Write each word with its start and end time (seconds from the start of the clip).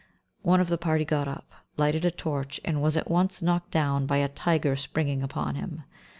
One 0.41 0.59
of 0.59 0.69
the 0.69 0.79
party 0.79 1.05
got 1.05 1.27
up, 1.27 1.51
lighted 1.77 2.05
a 2.05 2.09
torch, 2.09 2.59
and 2.65 2.81
was 2.81 2.97
at 2.97 3.07
once 3.11 3.39
knocked 3.43 3.69
down 3.69 4.07
by 4.07 4.17
a 4.17 4.29
tiger 4.29 4.75
springing 4.75 5.21
upon 5.21 5.53
him. 5.53 5.83